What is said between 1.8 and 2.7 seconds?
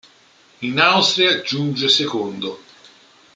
secondo.